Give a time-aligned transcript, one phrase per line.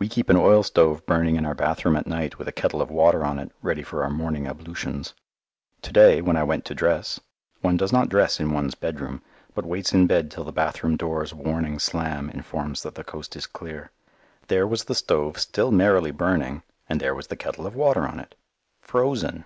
[0.00, 2.90] We keep an oil stove burning in our bathroom at night with a kettle of
[2.90, 5.14] water on it ready for our morning ablutions.
[5.82, 7.20] To day, when I went in to dress
[7.60, 9.22] one does not dress in one's bedroom,
[9.54, 13.46] but waits in bed till the bathroom door's warning slam informs that the coast is
[13.46, 13.92] clear
[14.48, 18.18] there was the stove still merrily burning, and there was the kettle of water on
[18.18, 18.34] it
[18.80, 19.44] FROZEN.